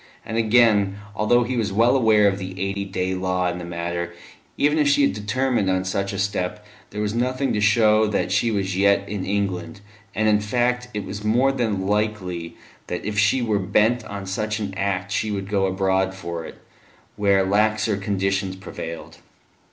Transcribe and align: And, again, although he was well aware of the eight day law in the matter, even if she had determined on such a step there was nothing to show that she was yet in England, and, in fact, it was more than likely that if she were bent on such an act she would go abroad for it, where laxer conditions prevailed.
And, 0.25 0.35
again, 0.35 0.97
although 1.15 1.43
he 1.43 1.55
was 1.55 1.71
well 1.71 1.95
aware 1.95 2.27
of 2.27 2.39
the 2.39 2.59
eight 2.59 2.91
day 2.91 3.13
law 3.13 3.47
in 3.51 3.59
the 3.59 3.63
matter, 3.63 4.13
even 4.57 4.79
if 4.79 4.87
she 4.87 5.03
had 5.03 5.13
determined 5.13 5.69
on 5.69 5.85
such 5.85 6.11
a 6.11 6.17
step 6.17 6.65
there 6.89 7.01
was 7.03 7.13
nothing 7.13 7.53
to 7.53 7.61
show 7.61 8.07
that 8.07 8.31
she 8.31 8.49
was 8.49 8.75
yet 8.75 9.07
in 9.07 9.23
England, 9.23 9.81
and, 10.15 10.27
in 10.27 10.39
fact, 10.39 10.87
it 10.95 11.05
was 11.05 11.23
more 11.23 11.51
than 11.51 11.85
likely 11.85 12.57
that 12.87 13.05
if 13.05 13.19
she 13.19 13.43
were 13.43 13.59
bent 13.59 14.03
on 14.05 14.25
such 14.25 14.57
an 14.59 14.73
act 14.75 15.11
she 15.11 15.29
would 15.29 15.47
go 15.47 15.67
abroad 15.67 16.15
for 16.15 16.45
it, 16.47 16.55
where 17.15 17.45
laxer 17.45 17.95
conditions 18.01 18.55
prevailed. 18.55 19.19